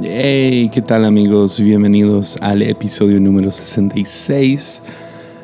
[0.00, 1.60] Hey, ¿qué tal amigos?
[1.60, 4.82] Bienvenidos al episodio número 66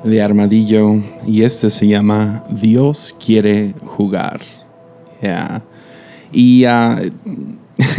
[0.05, 4.41] de Armadillo y este se llama Dios quiere jugar.
[5.21, 5.63] Yeah.
[6.33, 7.13] Y uh,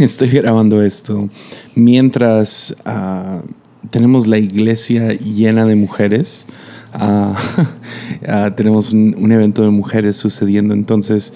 [0.00, 1.28] estoy grabando esto
[1.76, 3.46] mientras uh,
[3.88, 6.48] tenemos la iglesia llena de mujeres.
[6.94, 11.32] Uh, tenemos un evento de mujeres sucediendo, entonces,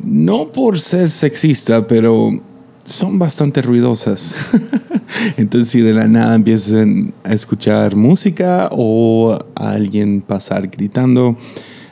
[0.00, 2.30] no por ser sexista, pero
[2.84, 4.36] son bastante ruidosas.
[5.36, 11.36] Entonces, si de la nada empiezan a escuchar música o a alguien pasar gritando,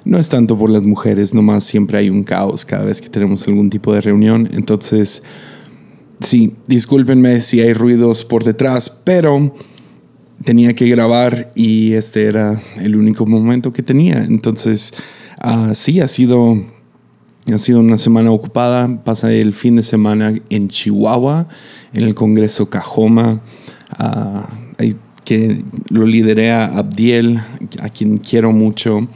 [0.05, 3.47] no es tanto por las mujeres, nomás siempre hay un caos cada vez que tenemos
[3.47, 4.49] algún tipo de reunión.
[4.53, 5.23] Entonces,
[6.21, 9.55] sí, discúlpenme si hay ruidos por detrás, pero
[10.45, 14.25] tenía que grabar y este era el único momento que tenía.
[14.25, 14.93] Entonces,
[15.45, 16.65] uh, sí, ha sido
[17.51, 19.03] ha sido una semana ocupada.
[19.05, 21.49] Pasé el fin de semana en Chihuahua,
[21.93, 23.43] en el Congreso Cajoma,
[23.99, 24.85] uh,
[25.25, 27.41] que lo lideré a Abdiel,
[27.81, 29.09] a quien quiero mucho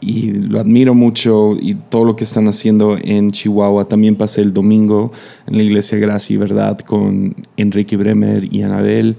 [0.00, 3.88] y lo admiro mucho y todo lo que están haciendo en Chihuahua.
[3.88, 5.12] También pasé el domingo
[5.46, 9.16] en la Iglesia Gracia y Verdad con Enrique Bremer y Anabel.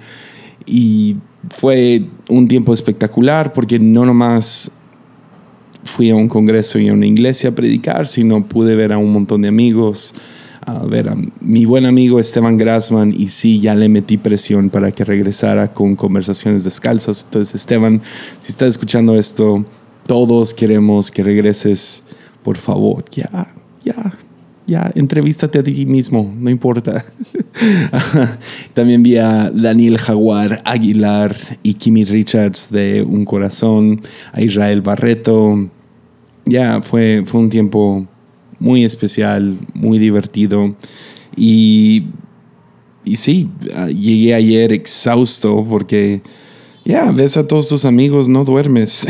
[0.65, 1.17] Y
[1.49, 4.71] fue un tiempo espectacular porque no nomás
[5.89, 9.11] fui a un congreso y a una iglesia a predicar, sino pude ver a un
[9.11, 10.15] montón de amigos,
[10.65, 14.91] a ver a mi buen amigo Esteban Grassman y sí, ya le metí presión para
[14.91, 17.23] que regresara con conversaciones descalzas.
[17.25, 18.01] Entonces, Esteban,
[18.39, 19.65] si estás escuchando esto,
[20.05, 22.03] todos queremos que regreses,
[22.43, 23.53] por favor, ya,
[23.83, 24.13] ya,
[24.65, 27.03] ya, entrevístate a ti mismo, no importa.
[28.73, 35.69] También vi a Daniel Jaguar Aguilar y Kimi Richards de Un Corazón, a Israel Barreto.
[36.49, 38.07] Ya, fue, fue un tiempo
[38.57, 40.75] muy especial, muy divertido.
[41.35, 42.07] Y,
[43.05, 43.49] y sí,
[43.87, 46.21] llegué ayer exhausto porque,
[46.83, 49.07] ya, ves a todos tus amigos, no duermes.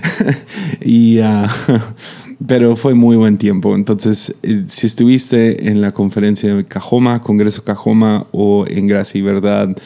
[0.80, 1.46] y uh,
[2.46, 3.74] pero fue muy buen tiempo.
[3.74, 9.22] Entonces, eh, si estuviste en la conferencia de Cajoma, Congreso Cajoma o en Gracia y
[9.22, 9.76] Verdad,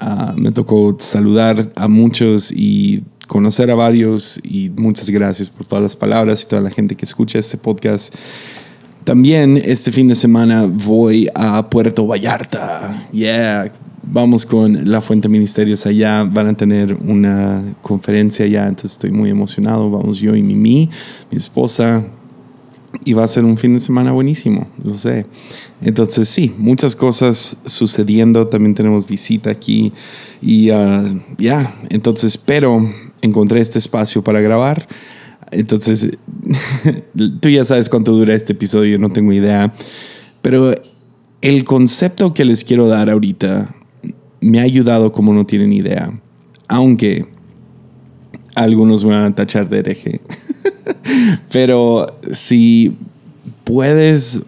[0.00, 5.82] ah, me tocó saludar a muchos y conocer a varios y muchas gracias por todas
[5.82, 8.14] las palabras y toda la gente que escucha este podcast.
[9.04, 13.08] También este fin de semana voy a Puerto Vallarta.
[13.12, 13.70] Yeah,
[14.02, 19.30] vamos con La Fuente Ministerios allá, van a tener una conferencia allá, entonces estoy muy
[19.30, 20.90] emocionado, vamos yo y Mimi,
[21.30, 22.04] mi esposa,
[23.04, 25.26] y va a ser un fin de semana buenísimo, lo sé.
[25.80, 29.92] Entonces sí, muchas cosas sucediendo, también tenemos visita aquí
[30.40, 32.86] y uh, ya, entonces, pero
[33.22, 34.86] encontré este espacio para grabar.
[35.50, 36.10] Entonces,
[37.40, 39.72] tú ya sabes cuánto dura este episodio, no tengo idea.
[40.42, 40.72] Pero
[41.40, 43.74] el concepto que les quiero dar ahorita
[44.40, 46.12] me ha ayudado como no tienen idea.
[46.68, 47.26] Aunque
[48.54, 50.20] algunos me van a tachar de hereje.
[51.52, 52.96] Pero si
[53.64, 54.42] puedes,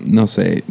[0.00, 0.64] no sé,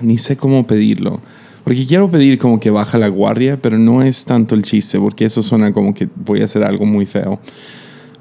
[0.00, 1.20] ni sé cómo pedirlo.
[1.68, 5.26] Porque quiero pedir como que baja la guardia, pero no es tanto el chiste, porque
[5.26, 7.38] eso suena como que voy a hacer algo muy feo.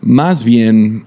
[0.01, 1.05] Más bien,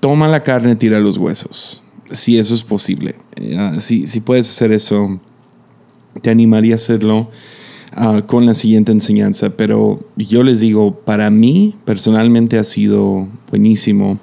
[0.00, 3.14] toma la carne, tira los huesos, si eso es posible.
[3.78, 5.18] Si, si puedes hacer eso,
[6.20, 7.30] te animaría a hacerlo
[7.92, 14.20] ah, con la siguiente enseñanza, pero yo les digo, para mí personalmente ha sido buenísimo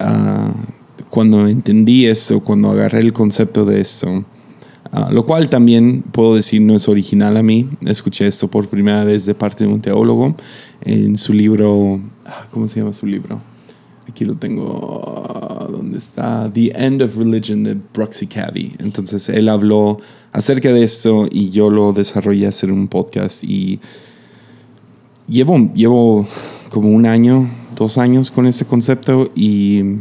[0.00, 0.52] ah,
[1.10, 4.24] cuando entendí esto, cuando agarré el concepto de esto.
[4.94, 7.66] Ah, lo cual también puedo decir no es original a mí.
[7.86, 10.36] Escuché esto por primera vez de parte de un teólogo
[10.82, 11.98] en su libro,
[12.50, 13.40] ¿cómo se llama su libro?
[14.06, 16.50] Aquí lo tengo, ¿dónde está?
[16.52, 18.74] The End of Religion de Bruxy Cavi.
[18.80, 19.98] Entonces él habló
[20.30, 23.80] acerca de esto y yo lo desarrollé hacer un podcast y
[25.26, 26.26] llevo, llevo
[26.68, 30.00] como un año, dos años con este concepto y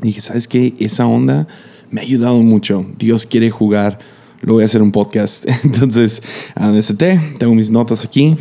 [0.00, 0.74] dije, ¿sabes qué?
[0.78, 1.48] Esa onda
[1.90, 2.86] me ha ayudado mucho.
[2.98, 3.98] Dios quiere jugar,
[4.40, 5.46] lo voy a hacer un podcast.
[5.64, 6.22] Entonces,
[6.54, 7.02] a DST,
[7.38, 8.36] tengo mis notas aquí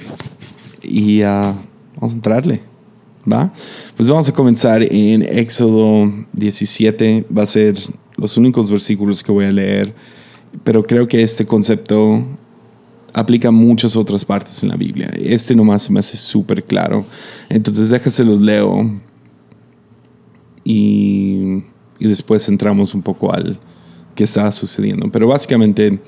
[0.82, 1.54] y uh,
[1.96, 2.62] vamos a entrarle.
[3.32, 3.52] ¿Va?
[3.96, 7.26] Pues vamos a comenzar en Éxodo 17.
[7.36, 7.76] Va a ser
[8.18, 9.96] los únicos versículos que voy a leer
[10.64, 12.24] pero creo que este concepto
[13.14, 15.12] aplica muchas otras partes en la Biblia.
[15.18, 17.06] Este nomás se me hace súper claro.
[17.50, 18.90] Entonces déjase los leo
[20.64, 21.64] y,
[22.00, 23.60] y, después entramos un poco al
[24.16, 25.10] que está sucediendo.
[25.12, 26.00] Pero básicamente,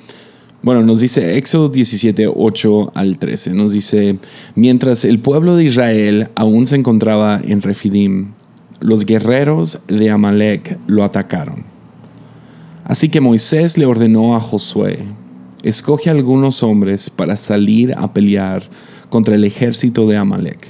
[0.61, 3.53] bueno, nos dice Éxodo 17, 8 al 13.
[3.53, 4.19] Nos dice,
[4.55, 8.31] mientras el pueblo de Israel aún se encontraba en Refidim,
[8.79, 11.77] los guerreros de Amalek lo atacaron
[12.87, 14.99] Así que Moisés le ordenó a Josué,
[15.61, 18.63] escoge algunos hombres para salir a pelear
[19.09, 20.69] contra el ejército de Amalek.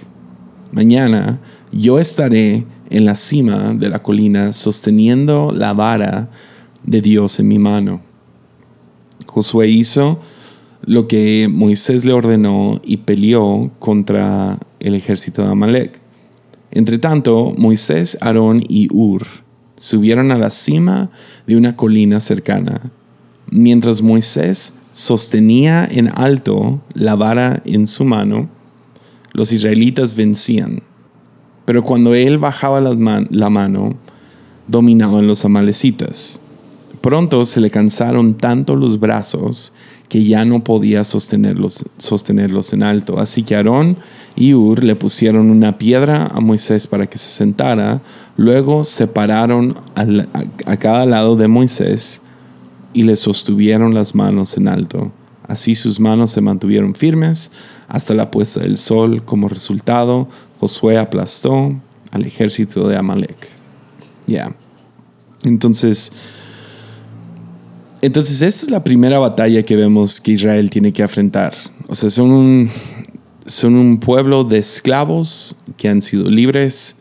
[0.71, 1.39] Mañana
[1.71, 6.29] yo estaré en la cima de la colina sosteniendo la vara
[6.83, 8.01] de Dios en mi mano.
[9.25, 10.19] Josué hizo
[10.81, 16.01] lo que Moisés le ordenó y peleó contra el ejército de Amalek.
[16.71, 19.25] Entretanto, Moisés, Aarón y Ur
[19.77, 21.11] subieron a la cima
[21.45, 22.91] de una colina cercana.
[23.49, 28.49] Mientras Moisés sostenía en alto la vara en su mano,
[29.33, 30.81] los israelitas vencían.
[31.67, 33.97] Pero cuando él bajaba la, mano,
[34.67, 36.39] dominaban los amalecitas.
[37.01, 39.73] Pronto se le cansaron tanto los brazos
[40.07, 43.19] que ya no podía sostenerlos, sostenerlos en alto.
[43.19, 43.97] Así que Aarón
[44.37, 48.01] y Ur le pusieron una piedra a Moisés para que se sentara,
[48.37, 52.21] luego separaron a, cada lado de Moisés
[52.93, 55.11] y le sostuvieron las manos en alto.
[55.45, 57.51] Así sus manos se mantuvieron firmes
[57.89, 59.23] hasta la puesta del sol.
[59.23, 61.73] Como resultado, Josué aplastó
[62.11, 63.49] al ejército de Amalek.
[64.25, 64.55] Ya.
[65.43, 66.11] Entonces,
[68.01, 71.53] entonces, esta es la primera batalla que vemos que Israel tiene que enfrentar.
[71.87, 72.69] O sea, son un,
[73.45, 76.97] son un pueblo de esclavos que han sido libres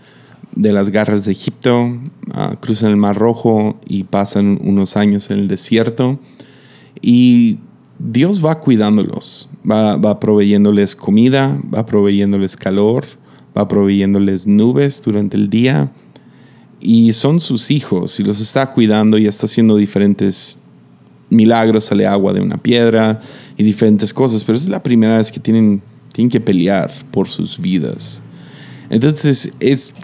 [0.54, 1.98] de las garras de Egipto,
[2.32, 6.18] ah, cruzan el Mar Rojo y pasan unos años en el desierto.
[7.02, 7.58] Y
[7.98, 13.04] Dios va cuidándolos, va, va proveyéndoles comida, va proveyéndoles calor,
[13.56, 15.92] va proveyéndoles nubes durante el día.
[16.80, 20.60] Y son sus hijos y los está cuidando y está haciendo diferentes
[21.30, 23.20] milagros, sale agua de una piedra
[23.56, 25.82] y diferentes cosas, pero es la primera vez que tienen,
[26.12, 28.22] tienen que pelear por sus vidas.
[28.90, 29.94] Entonces es,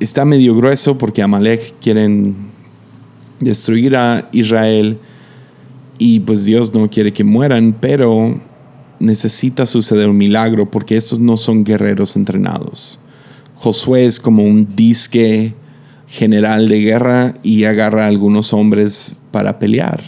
[0.00, 2.34] está medio grueso porque Amalek quieren
[3.38, 4.98] destruir a Israel
[5.98, 8.40] y pues Dios no quiere que mueran, pero
[8.98, 13.00] necesita suceder un milagro porque estos no son guerreros entrenados.
[13.54, 15.54] Josué es como un disque
[16.06, 20.00] general de guerra y agarra a algunos hombres para pelear.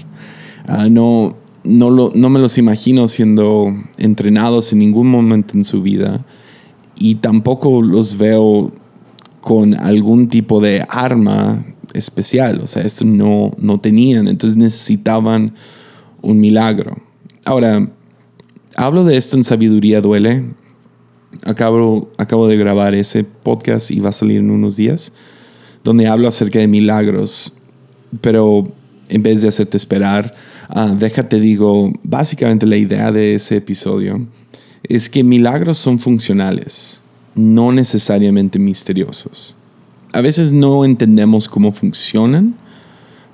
[0.66, 5.82] Ah, no, no, lo, no me los imagino siendo entrenados en ningún momento en su
[5.82, 6.24] vida
[6.96, 8.72] y tampoco los veo
[9.40, 11.64] con algún tipo de arma
[11.94, 12.60] especial.
[12.60, 15.54] O sea, esto no, no tenían, entonces necesitaban
[16.20, 16.98] un milagro.
[17.44, 17.90] Ahora,
[18.78, 20.44] hablo de esto en Sabiduría Duele.
[21.44, 22.08] Acabo,
[22.48, 25.12] de grabar ese podcast y va a salir en unos días,
[25.82, 27.58] donde hablo acerca de milagros.
[28.20, 28.72] Pero
[29.08, 30.32] en vez de hacerte esperar,
[30.74, 34.26] uh, déjate digo, básicamente la idea de ese episodio
[34.84, 37.02] es que milagros son funcionales,
[37.34, 39.56] no necesariamente misteriosos.
[40.12, 42.54] A veces no entendemos cómo funcionan,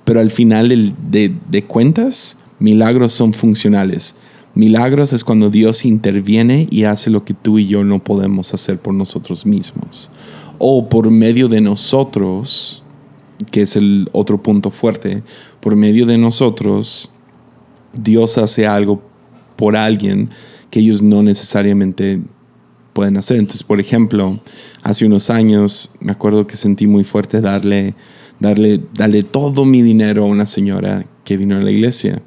[0.06, 4.16] pero al final de cuentas, milagros son funcionales.
[4.54, 8.78] Milagros es cuando Dios interviene y hace lo que tú y yo no podemos hacer
[8.78, 10.10] por nosotros mismos.
[10.58, 12.84] O por medio de nosotros,
[13.50, 15.24] que es el otro punto fuerte,
[15.60, 17.10] por medio de nosotros,
[17.92, 19.02] Dios hace algo
[19.56, 20.30] por alguien
[20.70, 22.22] que ellos no necesariamente
[22.92, 23.38] pueden hacer.
[23.38, 24.38] Entonces, por ejemplo,
[24.82, 27.94] hace unos años me acuerdo que sentí muy fuerte darle,
[28.38, 32.22] darle, darle todo mi dinero a una señora que vino a la iglesia.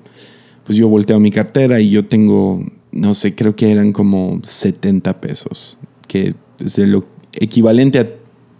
[0.67, 5.21] Pues yo volteo mi cartera y yo tengo, no sé, creo que eran como 70
[5.21, 6.33] pesos, que
[6.63, 8.09] es lo equivalente a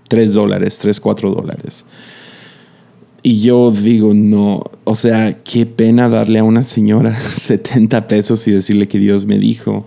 [0.07, 1.85] 3 dólares, 3, 4 dólares.
[3.23, 8.51] Y yo digo, no, o sea, qué pena darle a una señora 70 pesos y
[8.51, 9.85] decirle que Dios me dijo.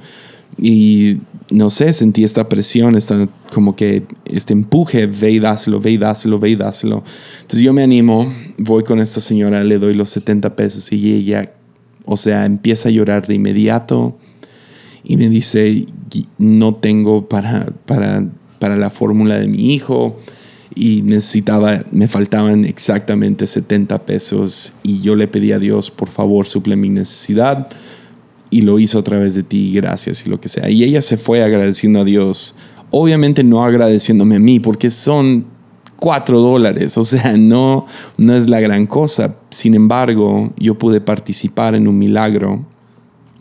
[0.58, 5.92] Y no sé, sentí esta presión, esta, como que este empuje, ve y dáselo, ve
[5.92, 7.02] y dáselo, ve y dáselo.
[7.40, 11.52] Entonces yo me animo, voy con esta señora, le doy los 70 pesos y ella,
[12.04, 14.19] o sea, empieza a llorar de inmediato
[15.04, 15.87] y me dice,
[16.38, 18.26] no tengo para, para,
[18.59, 20.19] para la fórmula de mi hijo
[20.75, 26.47] y necesitaba, me faltaban exactamente 70 pesos y yo le pedí a Dios, por favor,
[26.47, 27.69] suple mi necesidad
[28.50, 30.69] y lo hizo a través de ti, gracias y lo que sea.
[30.69, 32.57] Y ella se fue agradeciendo a Dios,
[32.90, 35.47] obviamente no agradeciéndome a mí, porque son
[36.00, 39.37] cuatro dólares, o sea, no, no es la gran cosa.
[39.50, 42.66] Sin embargo, yo pude participar en un milagro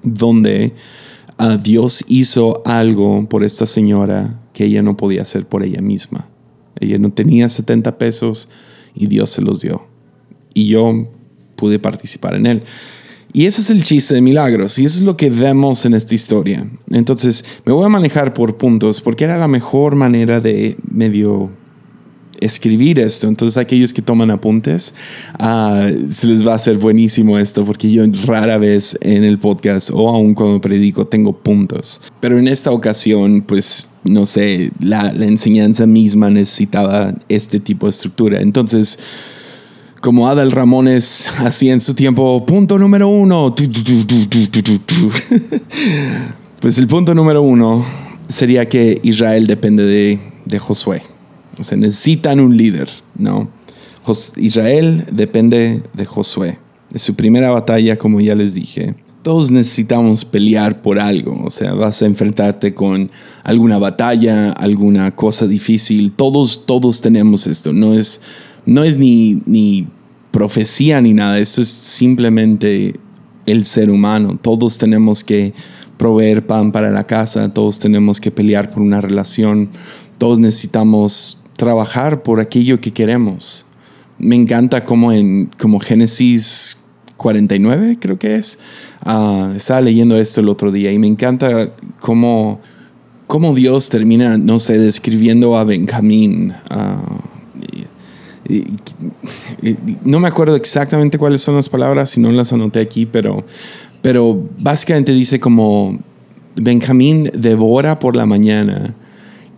[0.04, 0.74] donde
[1.39, 6.28] uh, Dios hizo algo por esta señora que ella no podía hacer por ella misma.
[6.80, 8.50] Ella no tenía 70 pesos
[8.94, 9.88] y Dios se los dio.
[10.54, 11.10] Y yo
[11.56, 12.63] pude participar en él.
[13.32, 16.16] Y ese es el chiste de milagros y eso es lo que vemos en esta
[16.16, 16.68] historia.
[16.89, 21.51] Entonces me voy a manejar por puntos porque era la mejor manera de medio
[22.41, 23.27] escribir esto.
[23.27, 24.93] Entonces, aquellos que toman apuntes,
[25.39, 29.89] ah, se les va a hacer buenísimo esto, porque yo rara vez en el podcast
[29.93, 32.01] o aún cuando predico tengo puntos.
[32.19, 38.41] Pero en esta ocasión, pues, no sé, la, enseñanza misma necesitaba este tipo de estructura.
[38.41, 39.00] Entonces,
[40.01, 43.53] como Adal Ramones hacía en su tiempo, punto número uno.
[46.60, 47.86] Pues el punto número uno
[48.27, 51.01] sería que Israel depende de, de Josué.
[51.60, 53.50] O sea, necesitan un líder, ¿no?
[54.38, 56.58] Israel depende de Josué.
[56.89, 58.96] De su primera batalla, como ya les dije.
[59.22, 61.39] Todos necesitamos pelear por algo.
[61.44, 63.12] O sea, vas a enfrentarte con
[63.44, 66.12] alguna batalla, alguna cosa difícil.
[66.13, 67.74] Todos, todos tenemos esto.
[67.74, 68.22] No es,
[68.66, 69.88] no es ni, ni
[70.32, 71.38] profecía ni nada.
[71.38, 72.96] Esto es simplemente
[73.46, 74.39] el ser humano.
[74.42, 75.54] Todos tenemos que
[75.98, 77.54] proveer pan para la casa.
[77.54, 79.70] Todos tenemos que pelear por una relación.
[80.18, 83.66] Todos necesitamos trabajar por aquello que queremos.
[84.18, 86.80] Me encanta como en como Génesis
[87.18, 88.60] 49, creo que es.
[89.01, 92.62] Ah, estaba leyendo esto el otro día y me encanta cómo,
[93.28, 96.54] cómo Dios termina, no sé, describiendo a Benjamín.
[96.70, 97.20] Ah,
[100.06, 103.46] no me acuerdo exactamente cuáles son las palabras, si no las anoté aquí, pero,
[104.01, 106.00] pero básicamente dice como
[106.56, 108.96] Benjamín devora por la mañana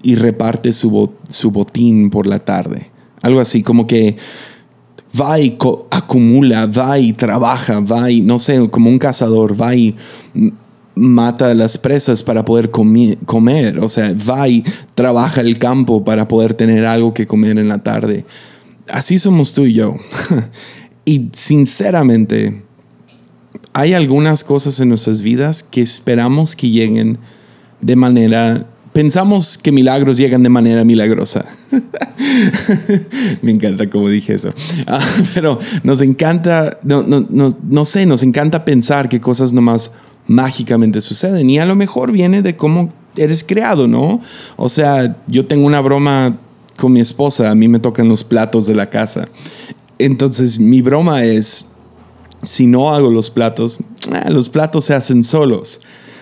[0.03, 2.91] y reparte su, su botín por la tarde.
[3.21, 4.17] Algo así, como que
[5.19, 5.57] va y
[5.89, 9.95] acumula, va y trabaja, va y, no sé, como un cazador, va y
[10.95, 14.63] mata las presas para poder comer, o sea, va y
[14.95, 18.25] trabaja el campo para poder tener algo que comer en la tarde.
[18.87, 19.95] Así somos tú y yo.
[21.05, 22.63] y sinceramente,
[23.73, 27.17] hay algunas cosas en nuestras vidas que esperamos que lleguen
[27.79, 31.45] de manera pensamos que milagros llegan de manera milagrosa.
[33.41, 34.53] Me encanta como dije eso.
[34.87, 39.93] Ah, pero nos encanta, no, no, no, no, sé, nos encanta pensar que cosas nomás
[40.27, 41.49] mágicamente suceden.
[41.49, 44.21] Y a lo mejor viene de cómo eres creado, ¿no?
[44.57, 46.37] O sea, yo tengo una broma
[46.77, 49.27] con mi esposa, a mí me tocan los platos de la casa.
[49.99, 51.69] Entonces mi broma es,
[52.41, 53.79] si no hago los platos,
[54.11, 55.81] ah, los platos se hacen solos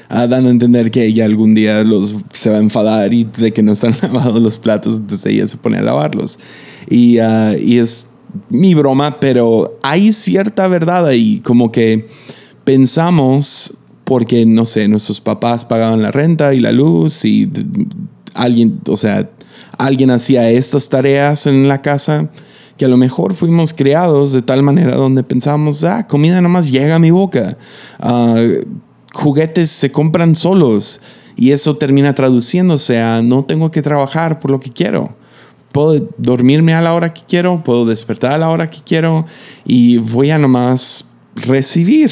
[0.10, 3.62] dando a entender que ella algún día los, se va a enfadar y de que
[3.62, 6.40] no están lavados los platos, entonces ella se pone a lavarlos.
[6.90, 8.10] Y, ah, y es
[8.50, 12.08] mi broma, pero hay cierta verdad ahí, como que
[12.64, 17.50] pensamos, porque no sé, nuestros papás pagaban la renta y la luz y
[18.34, 19.30] alguien, o sea,
[19.78, 22.30] alguien hacía estas tareas en la casa
[22.78, 26.96] que a lo mejor fuimos creados de tal manera donde pensamos, ah, comida nomás llega
[26.96, 27.58] a mi boca.
[28.02, 28.64] Uh,
[29.14, 31.02] juguetes se compran solos
[31.36, 35.16] y eso termina traduciéndose a no tengo que trabajar por lo que quiero.
[35.72, 39.26] Puedo dormirme a la hora que quiero, puedo despertar a la hora que quiero
[39.66, 42.12] y voy a nomás recibir.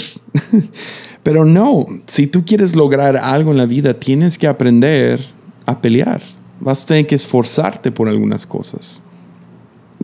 [1.24, 5.20] Pero no, si tú quieres lograr algo en la vida, tienes que aprender
[5.66, 6.22] a pelear.
[6.62, 9.04] Vas a tener que esforzarte por algunas cosas.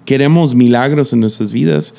[0.03, 1.95] Queremos milagros en nuestras vidas,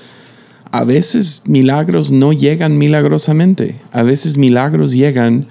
[0.75, 3.81] a veces milagros no llegan milagrosamente.
[3.93, 5.47] A veces milagros llegan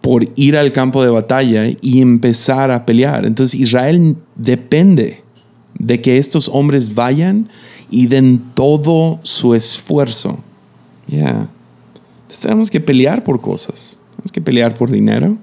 [0.00, 3.24] por ir al campo de batalla y empezar a pelear.
[3.24, 5.22] Entonces Israel depende
[5.78, 7.48] de que estos hombres vayan
[7.90, 10.40] y den todo su esfuerzo.
[11.06, 11.48] Ya.
[12.40, 14.00] tenemos que pelear por cosas.
[14.16, 15.38] Tenemos que pelear por dinero.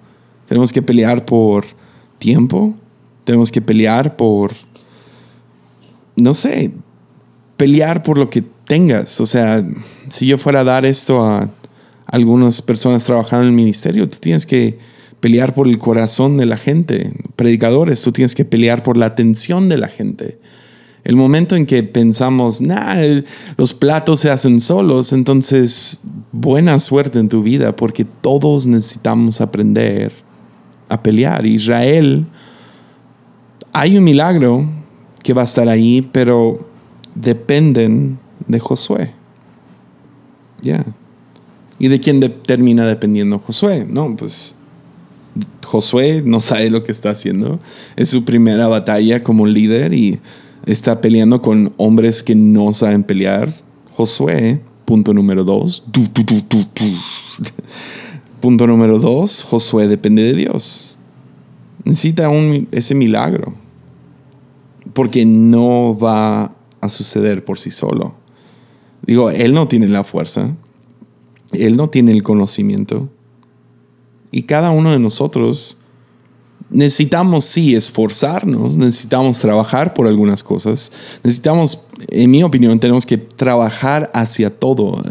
[0.49, 1.63] Tenemos que pelear por
[2.17, 2.75] tiempo.
[3.23, 4.51] Tenemos que pelear por,
[6.17, 6.73] no sé,
[7.59, 9.19] pelear por lo que tengas.
[9.19, 9.61] O sea,
[10.07, 11.49] si yo fuera a dar esto a
[12.05, 14.79] algunas personas trabajando en el ministerio, tú tienes que
[15.19, 17.11] pelear por el corazón de la gente.
[17.35, 20.39] Predicadores, tú tienes que pelear por la atención de la gente.
[21.03, 22.95] El momento en que pensamos, nah,
[23.57, 25.99] los platos se hacen solos, entonces
[26.31, 30.13] buena suerte en tu vida porque todos necesitamos aprender
[30.87, 31.45] a pelear.
[31.45, 32.25] Israel,
[33.73, 34.65] hay un milagro
[35.21, 36.68] que va a estar ahí, pero
[37.21, 39.13] dependen de Josué.
[40.61, 40.85] Ya.
[41.77, 43.85] ¿Y de quién termina dependiendo Josué?
[43.89, 44.55] No, pues
[45.65, 47.59] Josué no sabe lo que está haciendo.
[47.95, 50.19] Es su primera batalla como líder y
[50.65, 53.53] está peleando con hombres que no saben pelear.
[53.95, 55.83] Josué, punto número dos.
[58.41, 60.97] punto número dos, Josué depende de Dios.
[61.83, 63.53] Necesita un, ese milagro.
[64.93, 68.15] Porque no va a suceder por sí solo.
[69.05, 70.55] Digo, Él no tiene la fuerza,
[71.51, 73.09] Él no tiene el conocimiento.
[74.31, 75.79] Y cada uno de nosotros
[76.69, 80.91] necesitamos sí esforzarnos, necesitamos trabajar por algunas cosas,
[81.23, 85.01] necesitamos, en mi opinión, tenemos que trabajar hacia todo.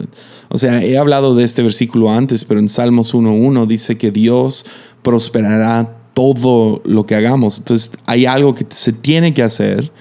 [0.49, 4.67] O sea, he hablado de este versículo antes, pero en Salmos 1.1 dice que Dios
[5.03, 7.59] prosperará todo lo que hagamos.
[7.59, 9.93] Entonces hay algo que se tiene que hacer,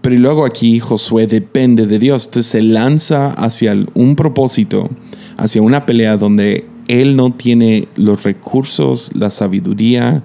[0.00, 2.26] pero luego aquí Josué depende de Dios.
[2.26, 4.90] Entonces se lanza hacia un propósito,
[5.36, 10.22] hacia una pelea donde él no tiene los recursos, la sabiduría,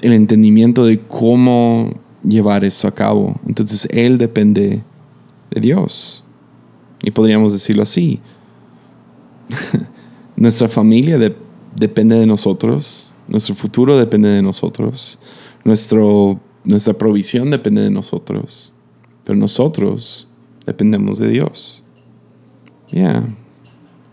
[0.00, 1.92] el entendimiento de cómo
[2.24, 3.40] llevar eso a cabo.
[3.46, 4.82] Entonces él depende
[5.50, 6.24] de Dios.
[7.02, 8.20] Y podríamos decirlo así.
[10.36, 11.18] Nuestra familia
[11.76, 15.18] depende de nosotros, nuestro futuro depende de nosotros,
[15.64, 18.71] nuestro, nuestra provisión depende de nosotros,
[19.24, 20.28] pero nosotros
[20.64, 21.84] dependemos de Dios.
[22.90, 23.28] Yeah.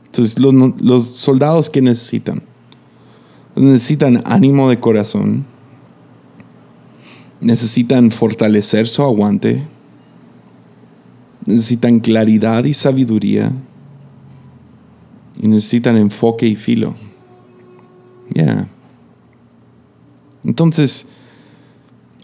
[0.06, 2.42] Entonces, los, los soldados que necesitan,
[3.56, 5.46] necesitan ánimo de corazón,
[7.42, 9.63] necesitan fortalecer su aguante,
[11.46, 13.51] necesitan claridad y sabiduría,
[15.42, 16.96] y necesitan enfoque y filo.
[18.34, 18.68] Ya.
[20.44, 21.08] Entonces,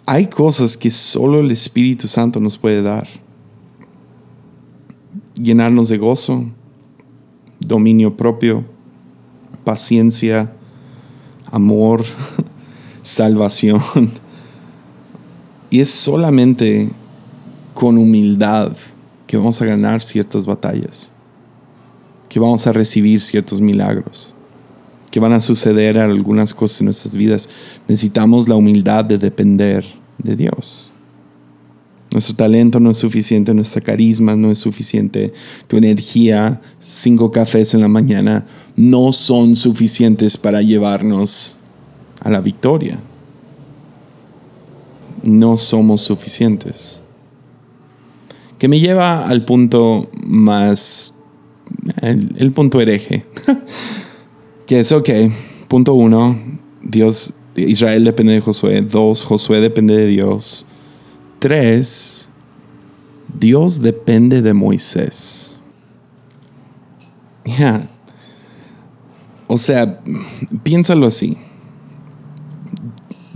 [0.06, 3.08] hay cosas que solo el Espíritu Santo nos puede dar.
[5.36, 6.46] Llenarnos de gozo,
[7.60, 8.64] dominio propio,
[9.64, 10.54] paciencia,
[11.52, 12.06] amor,
[13.02, 13.82] salvación.
[15.70, 16.90] Y es solamente
[17.74, 18.72] con humildad
[19.26, 21.12] que vamos a ganar ciertas batallas,
[22.30, 24.35] que vamos a recibir ciertos milagros,
[25.16, 27.48] que van a suceder algunas cosas en nuestras vidas.
[27.88, 29.86] Necesitamos la humildad de depender
[30.18, 30.92] de Dios.
[32.12, 35.32] Nuestro talento no es suficiente, nuestra carisma no es suficiente,
[35.70, 38.46] tu energía, cinco cafés en la mañana,
[38.76, 41.60] no son suficientes para llevarnos
[42.20, 43.00] a la victoria.
[45.24, 47.04] No somos suficientes.
[48.60, 51.16] Que me lleva al punto más,
[52.02, 53.26] el, punto hereje,
[54.66, 55.10] que es, ok,
[55.68, 56.38] punto uno,
[56.82, 60.66] Dios, Israel depende de Josué, dos, Josué depende de Dios,
[61.40, 62.30] Tres,
[63.40, 65.60] Dios depende de Moisés.
[67.46, 67.88] Ya.
[69.46, 70.02] O sea,
[70.64, 71.38] piénsalo así.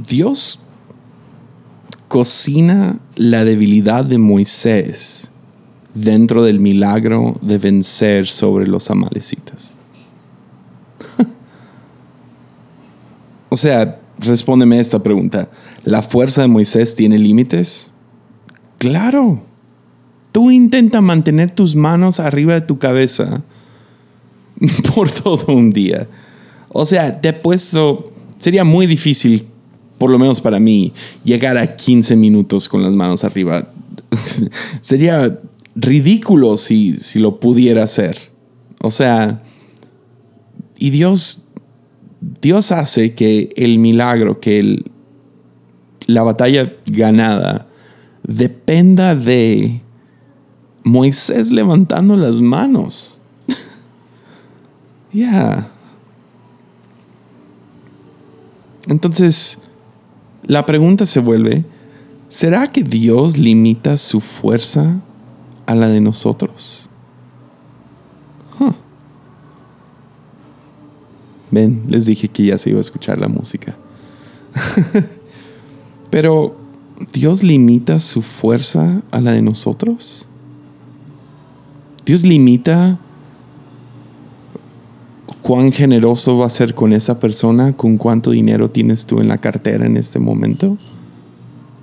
[0.07, 0.65] Dios
[2.07, 5.29] cocina la debilidad de Moisés
[5.93, 9.75] dentro del milagro de vencer sobre los amalecitas.
[13.49, 15.49] O sea, respóndeme esta pregunta.
[15.83, 17.91] ¿La fuerza de Moisés tiene límites?
[18.77, 19.43] Claro.
[20.31, 23.43] Tú intenta mantener tus manos arriba de tu cabeza
[24.95, 26.07] por todo un día.
[26.69, 29.45] O sea, te he puesto, sería muy difícil,
[29.97, 33.69] por lo menos para mí, llegar a 15 minutos con las manos arriba.
[34.81, 35.39] sería
[35.75, 38.17] ridículo si, si lo pudiera hacer.
[38.81, 39.41] O sea,
[40.77, 41.48] y Dios,
[42.21, 44.91] Dios hace que el milagro, que el,
[46.05, 47.67] la batalla ganada,
[48.23, 49.81] dependa de
[50.83, 53.21] Moisés levantando las manos.
[55.11, 55.67] Ya.
[58.85, 59.59] Entonces,
[60.45, 61.65] la pregunta se vuelve,
[62.27, 65.01] ¿será que Dios limita su fuerza
[65.65, 66.88] a la de nosotros?
[71.51, 73.75] Ven, les dije que ya se iba a escuchar la música.
[76.09, 76.55] Pero
[77.13, 80.27] ¿Dios limita su fuerza a la de nosotros?
[82.05, 82.99] ¿Dios limita
[85.41, 89.37] cuán generoso va a ser con esa persona, con cuánto dinero tienes tú en la
[89.37, 90.77] cartera en este momento?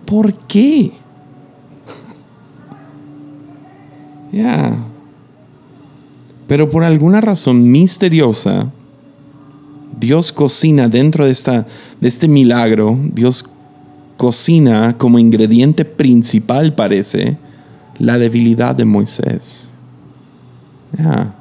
[0.05, 0.92] ¿Por qué?
[4.33, 4.76] Ya.
[6.46, 8.70] Pero por alguna razón misteriosa,
[10.06, 11.66] Dios cocina dentro de, esta,
[12.00, 13.50] de este milagro, Dios
[14.16, 17.36] cocina como ingrediente principal, parece,
[17.98, 19.72] la debilidad de Moisés.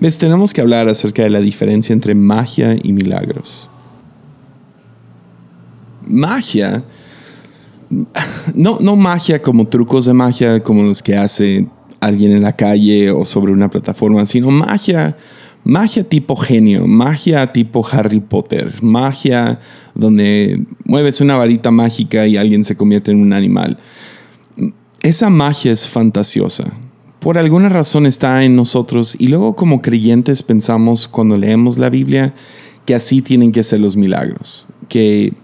[0.00, 0.18] ¿Ves?
[0.18, 3.68] Tenemos que hablar acerca de la diferencia entre magia y milagros.
[6.06, 6.82] Magia,
[8.54, 11.68] no, no magia como trucos de magia como los que hace
[12.00, 15.14] alguien en la calle o sobre una plataforma, sino magia
[15.64, 19.58] magia tipo genio, magia tipo Harry Potter, magia
[19.94, 23.78] donde mueves una varita mágica y alguien se convierte en un animal.
[25.02, 26.64] Esa magia es fantasiosa.
[27.20, 32.34] Por alguna razón está en nosotros y luego como creyentes pensamos cuando leemos la Biblia
[32.86, 34.68] que así tienen que ser los milagros.
[34.88, 35.34] Que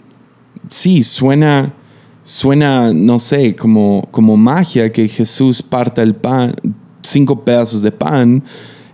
[0.68, 1.74] sí, suena,
[2.22, 6.54] suena, no sé, como, como magia que Jesús parta el pan,
[7.02, 8.42] cinco pedazos de pan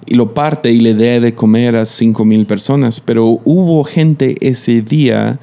[0.07, 3.01] y lo parte y le dé de comer a cinco mil personas.
[3.01, 5.39] Pero hubo gente ese día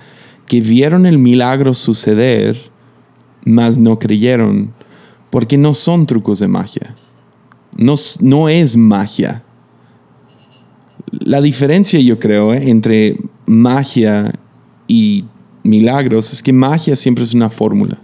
[0.45, 2.57] que vieron el milagro suceder,
[3.45, 4.73] mas no creyeron,
[5.29, 6.95] porque no son trucos de magia.
[7.77, 9.43] No, no es magia.
[11.11, 14.33] La diferencia, yo creo, eh, entre magia
[14.87, 15.25] y
[15.63, 17.97] milagros es que magia siempre es una fórmula.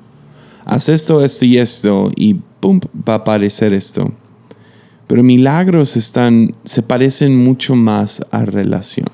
[0.66, 4.12] Haz esto, esto y esto, y pum, va a aparecer esto.
[5.08, 9.08] Pero milagros están, se parecen mucho más a relación.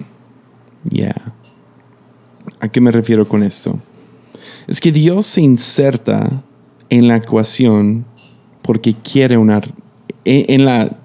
[0.84, 1.16] Ya.
[2.60, 3.80] ¿A qué me refiero con esto?
[4.68, 6.44] Es que Dios se inserta
[6.90, 8.06] en la ecuación
[8.62, 9.62] porque quiere una
[10.24, 10.98] en la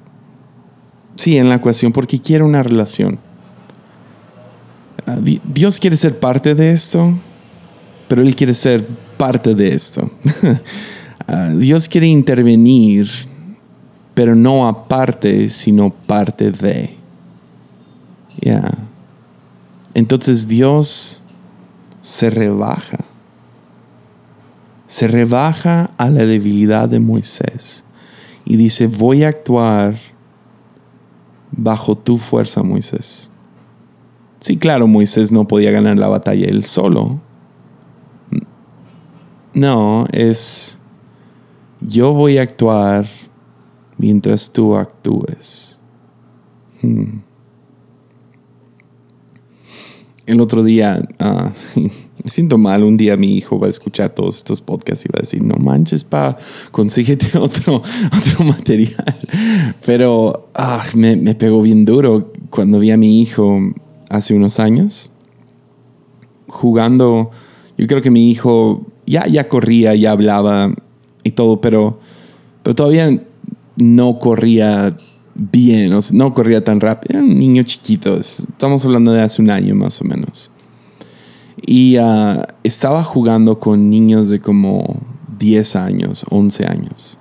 [1.17, 3.19] sí, en la ecuación porque quiere una relación.
[5.07, 7.15] Ah, Dios quiere ser parte de esto,
[8.09, 10.11] pero Él quiere ser parte de esto.
[11.29, 13.09] Ah, Dios quiere intervenir
[14.17, 16.97] pero no aparte, sino parte de.
[18.41, 18.73] Ya.
[19.93, 21.23] Entonces Dios
[22.01, 23.05] se rebaja.
[24.87, 27.85] Se rebaja a la debilidad de Moisés
[28.47, 29.99] y dice, voy a actuar
[31.51, 33.31] bajo tu fuerza, Moisés.
[34.41, 37.21] Sí, claro, Moisés no podía ganar la batalla él solo.
[39.53, 40.79] No, es,
[41.83, 43.07] yo voy a actuar
[43.99, 45.81] mientras tú actúes.
[46.83, 47.21] Hmm.
[50.27, 51.91] El otro día, uh, me
[52.31, 55.23] siento mal, un día mi hijo va a escuchar todos estos podcasts y va a
[55.23, 56.37] decir, no manches, pa,
[56.73, 59.05] consíguete otro, otro material.
[59.85, 63.61] Pero ah, me, me pegó bien duro cuando vi a mi hijo
[64.09, 65.13] hace unos años
[66.49, 67.31] jugando.
[67.79, 70.73] Yo creo que mi hijo ya, ya corría, ya hablaba
[71.23, 72.01] y todo, pero,
[72.63, 73.23] pero todavía
[73.77, 74.95] no corría
[75.35, 77.19] bien, o no corría tan rápido.
[77.19, 80.53] Era un niño chiquito, estamos hablando de hace un año más o menos.
[81.65, 85.01] Y ah, estaba jugando con niños de como
[85.39, 87.19] 10 años, 11 años.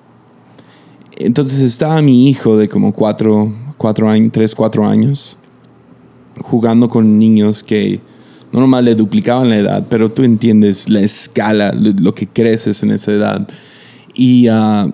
[1.17, 5.39] Entonces estaba mi hijo de como 4, 4 años, 3, 4 años,
[6.41, 8.01] jugando con niños que
[8.51, 12.91] no nomás le duplicaban la edad, pero tú entiendes la escala, lo que creces en
[12.91, 13.47] esa edad.
[14.13, 14.91] Y uh,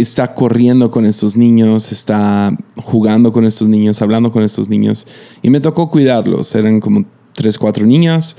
[0.00, 5.06] está corriendo con estos niños, está jugando con estos niños, hablando con estos niños.
[5.42, 6.54] Y me tocó cuidarlos.
[6.54, 8.36] Eran como tres, cuatro niños.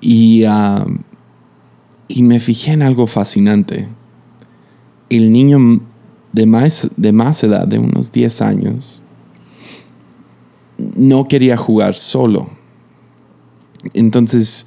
[0.00, 0.84] Y, ah,
[2.08, 3.88] y me fijé en algo fascinante.
[5.08, 5.80] El niño
[6.32, 9.02] de más, de más edad, de unos 10 años,
[10.78, 12.50] no quería jugar solo.
[13.94, 14.66] Entonces,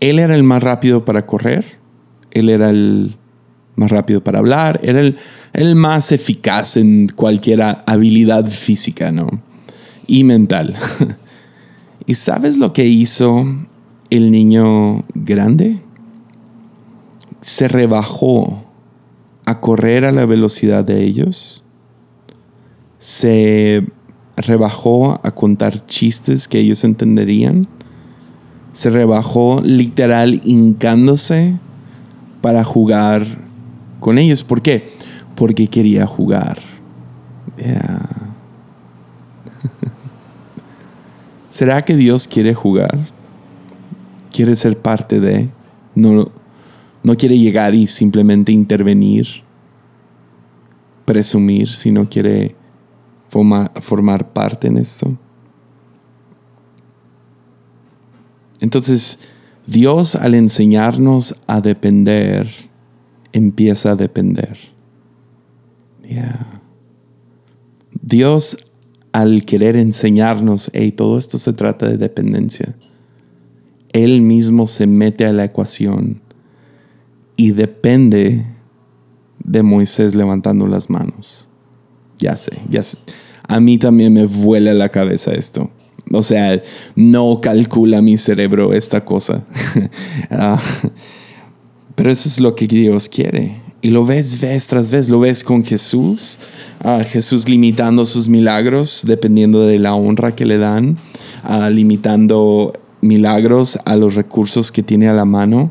[0.00, 1.78] él era el más rápido para correr.
[2.30, 3.16] Él era el
[3.80, 5.16] más rápido para hablar, era el,
[5.74, 9.28] más eficaz en cualquier habilidad física, ¿no?
[10.06, 10.76] Y mental.
[12.06, 13.44] ¿Y sabes lo que hizo
[14.10, 15.80] el niño grande?
[17.40, 18.64] Se rebajó
[19.44, 21.64] a correr a la velocidad de ellos.
[22.98, 23.86] Se
[24.36, 27.66] rebajó a contar chistes que ellos entenderían.
[28.72, 31.58] Se rebajó literal hincándose
[32.40, 33.26] para jugar
[34.00, 34.44] con ellos.
[34.44, 34.99] ¿Por qué?
[35.40, 36.58] Porque quería jugar.
[41.48, 42.98] ¿Será que Dios quiere jugar?
[44.30, 45.48] ¿Quiere ser parte de?
[45.94, 46.26] No,
[47.02, 49.26] no quiere llegar y simplemente intervenir,
[51.06, 52.54] presumir, sino quiere
[53.30, 55.16] formar, formar parte en esto.
[58.60, 59.20] Entonces,
[59.66, 62.46] Dios al enseñarnos a depender,
[63.32, 64.79] empieza a depender.
[68.02, 68.58] Dios
[69.12, 72.74] al querer enseñarnos, hey, todo esto se trata de dependencia.
[73.92, 76.20] Él mismo se mete a la ecuación
[77.36, 78.46] y depende
[79.42, 81.48] de Moisés levantando las manos.
[82.18, 82.98] Ya sé, ya sé.
[83.48, 85.70] A mí también me vuela la cabeza esto.
[86.12, 86.60] O sea,
[86.94, 89.44] no calcula mi cerebro esta cosa.
[90.30, 90.60] Ah,
[91.96, 93.60] pero eso es lo que Dios quiere.
[93.82, 96.38] Y lo ves vez tras vez, lo ves con Jesús,
[97.06, 100.98] Jesús limitando sus milagros dependiendo de la honra que le dan,
[101.70, 105.70] limitando milagros a los recursos que tiene a la mano.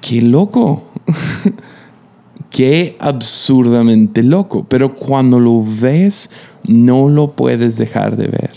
[0.00, 0.82] Qué loco,
[2.50, 6.30] qué absurdamente loco, pero cuando lo ves
[6.64, 8.52] no lo puedes dejar de ver.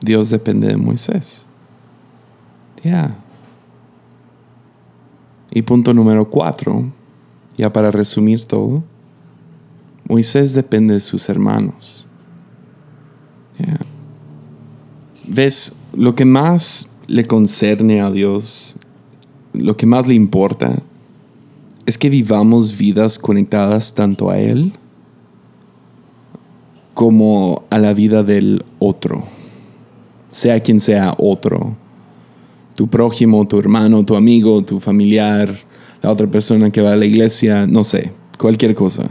[0.00, 1.46] Dios depende de Moisés.
[2.82, 3.16] Ya.
[5.52, 6.84] Y punto número cuatro,
[7.56, 8.82] ya para resumir todo,
[10.08, 12.06] Moisés depende de sus hermanos.
[15.26, 15.76] ¿Ves?
[15.92, 18.76] Lo que más le concerne a Dios,
[19.52, 20.82] lo que más le importa,
[21.86, 24.72] es que vivamos vidas conectadas tanto a Él
[26.94, 29.24] como a la vida del otro,
[30.30, 31.76] sea quien sea otro,
[32.80, 35.54] tu prójimo, tu hermano, tu amigo, tu familiar,
[36.00, 39.10] la otra persona que va a la iglesia, no sé, cualquier cosa.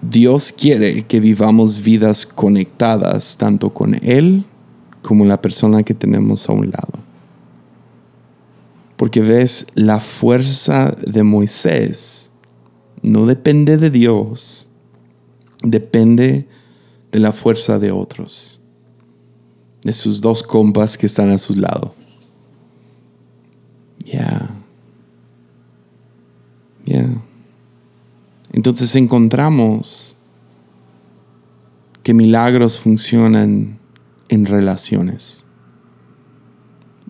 [0.00, 4.46] Dios quiere que vivamos vidas conectadas tanto con Él
[5.02, 6.94] como la persona que tenemos a un lado.
[8.96, 12.30] Porque ves, la fuerza de Moisés
[13.02, 14.70] no depende de Dios,
[15.62, 16.48] depende
[17.12, 18.62] de la fuerza de otros,
[19.88, 21.94] de sus dos compas que están a su lado.
[24.04, 24.50] Ya.
[26.84, 27.08] Ya.
[28.52, 30.14] Entonces encontramos
[32.02, 33.78] que milagros funcionan
[34.28, 35.46] en relaciones.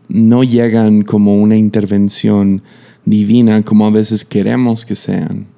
[0.07, 2.63] No llegan como una intervención
[3.05, 5.49] divina como a veces queremos que sean.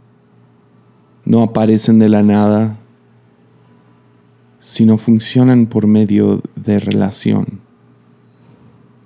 [1.27, 2.81] No aparecen de la nada,
[4.61, 7.61] sino funcionan por medio de relación.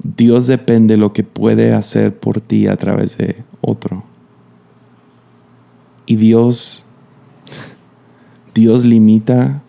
[0.02, 4.04] Dios depende de lo que puede hacer por ti a través de otro.
[6.06, 6.84] Y Dios,
[8.52, 9.62] Dios limita,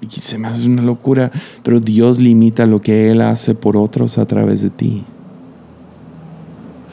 [0.00, 1.30] y se me hace una locura,
[1.64, 5.04] pero Dios limita lo que Él hace por otros a través de ti.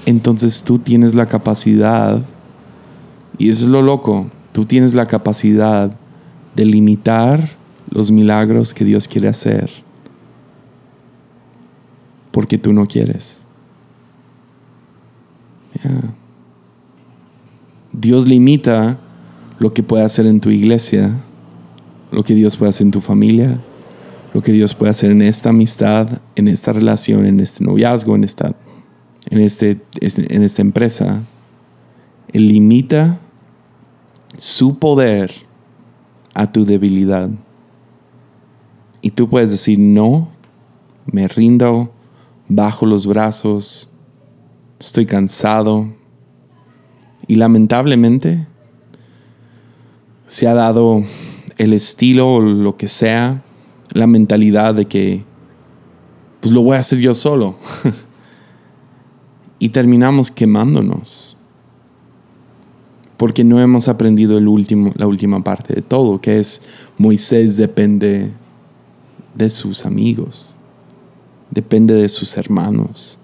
[0.08, 2.20] Entonces tú tienes la capacidad,
[3.38, 5.96] y eso es lo loco, tú tienes la capacidad
[6.56, 7.50] de limitar
[7.89, 9.70] los milagros que Dios quiere hacer,
[12.32, 13.44] porque tú no quieres.
[17.92, 19.00] Dios limita
[19.60, 21.12] lo que puede hacer en tu iglesia,
[22.12, 23.60] lo que Dios puede hacer en tu familia,
[24.34, 28.24] lo que Dios puede hacer en esta amistad, en esta relación, en este noviazgo, en
[28.24, 28.56] esta,
[29.30, 31.22] en este, en esta empresa.
[32.32, 33.20] Él limita
[34.36, 35.32] su poder
[36.34, 37.30] a tu debilidad.
[39.02, 40.30] Y tú puedes decir, no,
[41.06, 41.91] me rindo,
[42.48, 43.91] bajo los brazos,
[44.80, 45.88] estoy cansado,
[47.28, 48.48] y lamentablemente
[50.28, 51.04] se ha dado
[51.58, 53.43] el estilo o lo que sea,
[53.91, 55.24] la mentalidad de que
[56.41, 57.56] pues lo voy a hacer yo solo.
[59.60, 61.38] y terminamos quemándonos.
[63.17, 66.62] Porque no hemos aprendido la última parte de todo, que es
[66.97, 68.32] Moisés depende
[69.36, 70.56] de sus amigos,
[71.52, 73.19] depende de sus hermanos,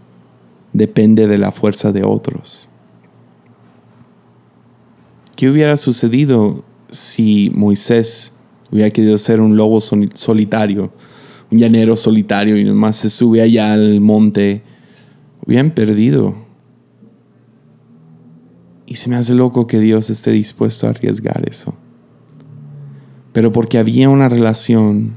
[0.73, 2.69] depende de la fuerza de otros.
[5.35, 8.33] ¿Qué hubiera sucedido si Moisés
[8.71, 10.91] hubiera querido ser un lobo solitario,
[11.49, 14.63] un llanero solitario y nomás se sube allá al monte?
[15.45, 16.48] Hubieran perdido.
[18.89, 21.73] Y se me hace loco que Dios esté dispuesto a arriesgar eso.
[23.31, 25.13] Pero porque había una relación,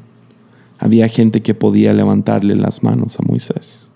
[0.78, 3.90] había gente que podía levantarle las manos a Moisés.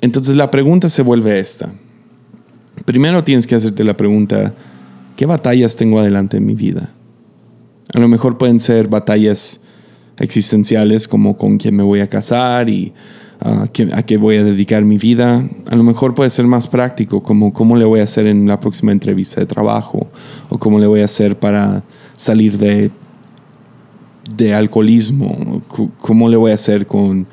[0.00, 1.72] Entonces la pregunta se vuelve esta
[2.84, 4.54] primero tienes que hacerte la pregunta,
[5.16, 6.90] ¿qué batallas tengo adelante en mi vida?
[7.92, 9.60] A lo mejor pueden ser batallas
[10.18, 12.92] existenciales como con quién me voy a casar y
[13.40, 15.48] ah, a qué voy a dedicar mi vida.
[15.70, 18.60] A lo mejor puede ser más práctico como cómo le voy a hacer en la
[18.60, 20.08] próxima entrevista de trabajo
[20.48, 21.82] o cómo le voy a hacer para
[22.16, 22.90] salir de,
[24.36, 25.62] de alcoholismo,
[25.98, 27.26] cómo le voy a hacer con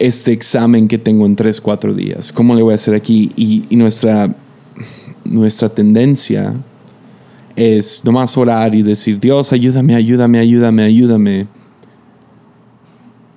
[0.00, 2.32] este examen que tengo en tres, cuatro días?
[2.32, 3.30] ¿Cómo le voy a hacer aquí?
[3.36, 4.34] Y, nuestra,
[5.24, 6.54] nuestra tendencia
[7.54, 11.59] es nomás orar y decir, Dios, ayúdame, ayúdame, ayúdame, ayúdame.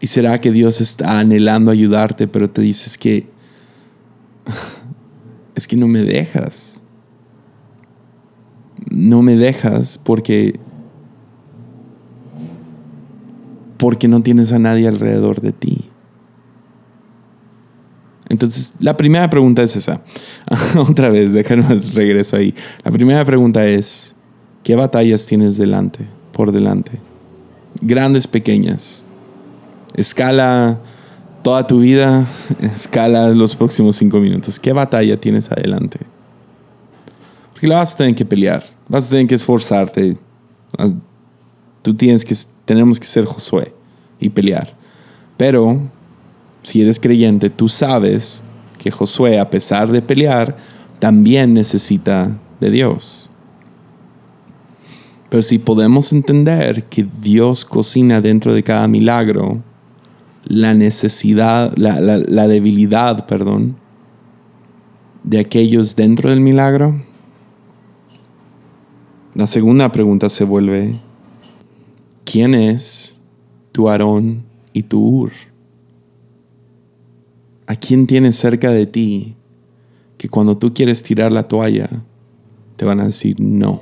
[0.03, 3.25] Y será que Dios está anhelando ayudarte, pero te dices que
[5.55, 6.83] es que no me dejas.
[8.91, 10.59] No me dejas porque
[13.77, 15.89] porque no tienes a nadie alrededor de ti.
[18.27, 20.03] Entonces, la primera pregunta es esa.
[20.85, 22.53] Otra vez, déjanos regreso ahí.
[22.83, 24.17] La primera pregunta es,
[24.63, 26.99] ¿qué batallas tienes delante, por delante?
[27.81, 29.05] Grandes, pequeñas.
[29.95, 30.79] Escala
[31.43, 32.25] toda tu vida,
[32.61, 34.59] escala los próximos cinco minutos.
[34.59, 35.99] ¿Qué batalla tienes adelante?
[37.51, 40.17] Porque la vas a tener que pelear, vas a tener que esforzarte,
[41.83, 42.33] Tú tienes que,
[42.65, 43.73] tenemos que ser Josué
[44.19, 44.73] y pelear.
[45.37, 45.81] Pero
[46.63, 48.43] si eres creyente, tú sabes
[48.77, 50.55] que Josué, a pesar de pelear,
[50.99, 53.29] también necesita de Dios.
[55.29, 59.61] Pero si podemos entender que Dios cocina dentro de cada milagro
[60.45, 63.77] la necesidad, la, la debilidad, perdón,
[65.23, 67.01] de aquellos dentro del milagro,
[69.35, 70.91] la segunda pregunta se vuelve,
[72.23, 73.21] ¿quién es
[73.71, 75.31] tu Aarón y tu Ur?
[77.65, 79.35] ¿A quién tienes cerca de ti
[80.17, 81.89] que cuando tú quieres tirar la toalla,
[82.75, 83.81] te van a decir no?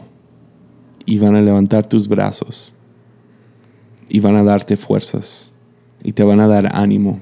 [1.06, 2.74] Y van a levantar tus brazos
[4.08, 5.51] y van a darte fuerzas
[6.04, 7.22] y te van a dar ánimo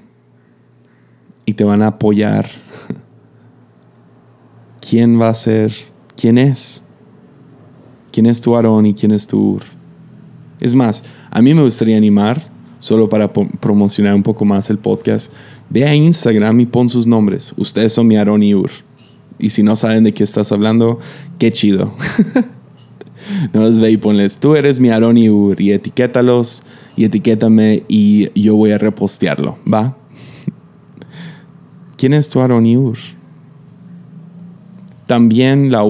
[1.46, 2.50] y te van a apoyar.
[4.82, 5.74] ¿Quién va a ser?
[6.15, 6.84] ¿Quién es?
[8.12, 9.63] quién es tu Aarón y quién es tu Ur.
[10.60, 12.42] Es más, a mí me gustaría animar,
[12.80, 15.32] solo para promocionar un poco más el podcast,
[15.70, 17.54] ve a Instagram y pon sus nombres.
[17.58, 18.72] Ustedes son mi Aarón y Ur.
[19.38, 21.00] Y si no saben de qué estás hablando,
[21.38, 21.94] qué chido.
[23.53, 26.63] no les ve y ponles, tú eres mi Aarón y Ur, y etiquétalos
[26.95, 29.97] y etiquétame y yo voy a repostearlo, ¿va?
[31.97, 32.97] ¿Quién es tu Aarón y Ur?
[35.08, 35.84] También la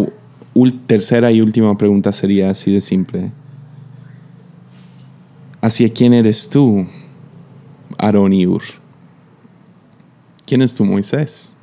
[0.87, 3.31] tercera y última pregunta sería así de simple.
[5.61, 6.87] ¿Hacia quién eres tú,
[7.97, 8.63] Aarón y Ur?
[10.45, 11.55] ¿Quién es tu Moisés?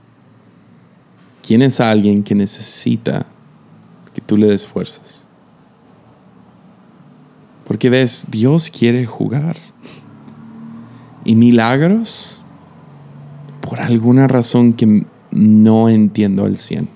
[1.42, 3.24] ¿Quién es alguien que necesita
[4.14, 5.25] que tú le des fuerzas?
[7.66, 9.56] Porque ves, Dios quiere jugar.
[11.24, 12.42] Y milagros,
[13.60, 16.88] por alguna razón que no entiendo al cien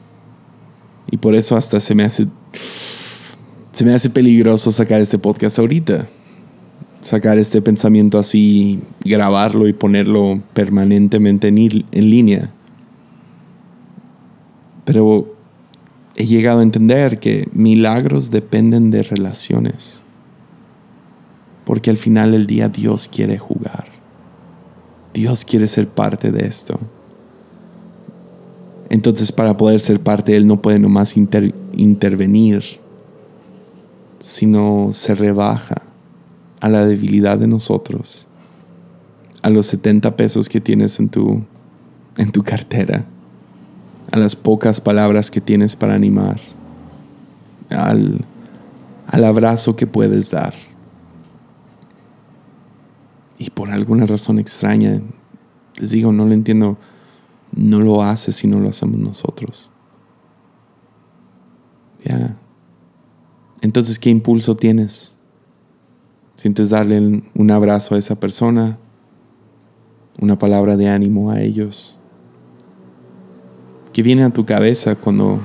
[1.11, 2.29] y por eso hasta se me hace
[3.73, 6.09] se me hace peligroso sacar este podcast ahorita.
[7.03, 12.51] Sacar este pensamiento así, grabarlo y ponerlo permanentemente en, en línea.
[14.85, 15.35] Pero
[16.17, 20.03] he llegado a entender que milagros dependen de relaciones.
[21.65, 23.87] Porque al final del día Dios quiere jugar.
[25.13, 26.79] Dios quiere ser parte de esto.
[28.89, 32.65] Entonces para poder ser parte, Él no puede nomás intervenir,
[34.19, 35.83] sino se rebaja
[36.61, 38.29] a la debilidad de nosotros,
[39.43, 41.43] a los 70 pesos que tienes en tu,
[42.17, 43.07] en tu cartera,
[44.11, 46.41] a las pocas palabras que tienes para animar,
[47.71, 48.21] al,
[49.07, 50.53] al abrazo que puedes dar.
[53.41, 55.01] Y por alguna razón extraña,
[55.81, 56.77] les digo, no lo entiendo
[57.57, 59.71] no lo hace si no lo hacemos nosotros.
[62.05, 62.37] Ya.
[63.63, 65.17] Entonces, ¿qué impulso tienes?
[66.35, 68.79] ¿Sientes darle un abrazo a esa persona?
[70.21, 71.99] ¿Una palabra de ánimo a ellos?
[73.93, 75.41] ¿Qué viene a tu cabeza cuando,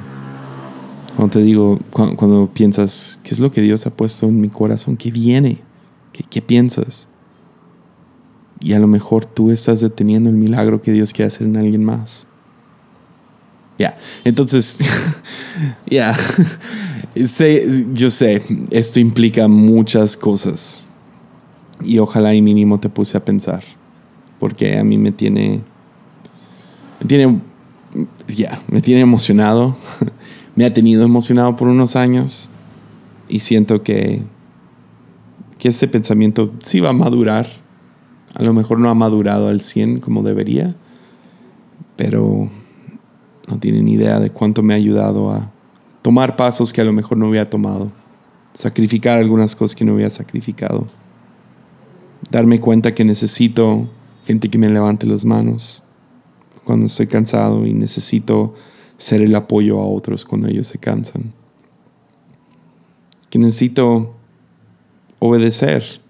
[1.15, 4.97] cuando te digo, cuando, piensas, ¿qué es lo que Dios ha puesto en mi corazón?
[4.97, 5.62] ¿Qué viene?
[6.12, 7.08] ¿Qué, qué piensas?
[8.60, 11.84] Y a lo mejor tú estás deteniendo el milagro que Dios quiere hacer en alguien
[11.84, 12.28] más.
[13.78, 14.80] Ya, entonces,
[15.86, 16.15] ya,
[17.94, 18.41] yo sé,
[18.72, 20.89] esto implica muchas cosas.
[21.84, 23.63] Y ojalá y mínimo te puse a pensar.
[24.39, 25.62] Porque a mí me tiene,
[27.02, 27.41] me tiene,
[28.28, 29.76] ya, me tiene emocionado.
[30.56, 32.50] me ha tenido emocionado por unos años.
[33.28, 34.24] Y siento que,
[35.58, 37.64] que este pensamiento sí va a madurar
[38.36, 40.76] a lo mejor no ha madurado al 100 como debería,
[41.95, 42.50] pero
[43.48, 45.52] no tienen idea de cuánto me ha ayudado a
[46.02, 47.91] tomar pasos que a lo mejor no hubiera tomado,
[48.54, 50.86] sacrificar algunas cosas que no hubiera sacrificado,
[52.30, 53.89] darme cuenta que necesito
[54.26, 55.84] gente que me levante las manos
[56.65, 58.54] cuando estoy cansado y necesito
[58.98, 61.32] ser el apoyo a otros cuando ellos se cansan,
[63.30, 64.13] que necesito
[65.19, 66.05] obedecer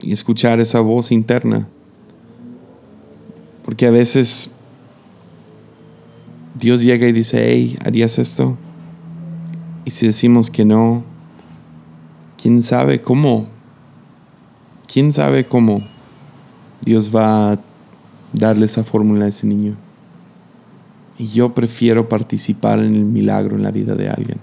[0.00, 1.68] y escuchar esa voz interna.
[3.64, 4.52] Porque a veces
[6.54, 8.56] Dios llega y dice, hey, ¿harías esto?
[9.84, 11.02] Y si decimos que no,
[12.40, 13.48] ¿quién sabe cómo?
[14.92, 15.82] ¿Quién sabe cómo
[16.84, 17.58] Dios va a
[18.32, 19.76] darle esa fórmula a ese niño?
[21.18, 24.38] Y yo prefiero participar en el milagro en la vida de alguien.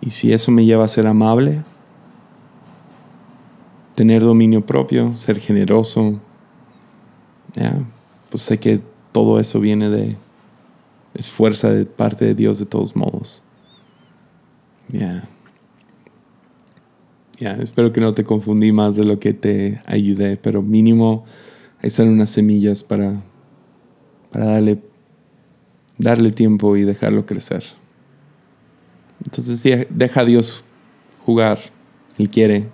[0.00, 1.62] Y si eso me lleva a ser amable,
[3.94, 6.20] tener dominio propio, ser generoso.
[8.30, 8.80] Pues sé que
[9.12, 10.16] todo eso viene de,
[11.14, 13.42] es fuerza de parte de Dios de todos modos.
[17.38, 21.24] Ya, espero que no te confundí más de lo que te ayudé, pero mínimo
[21.82, 23.22] están unas semillas para,
[24.30, 24.82] para darle,
[25.98, 27.64] darle tiempo y dejarlo crecer.
[29.24, 30.64] Entonces deja a Dios
[31.24, 31.58] jugar.
[32.18, 32.68] Él quiere.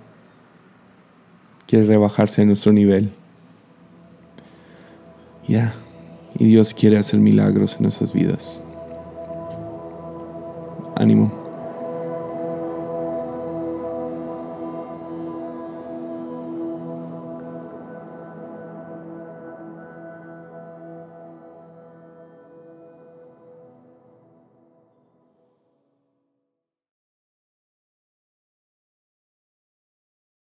[1.71, 3.13] Quiere rebajarse a nuestro nivel.
[5.47, 5.73] Ya.
[6.37, 8.61] Y Dios quiere hacer milagros en nuestras vidas.
[10.97, 11.40] Ánimo.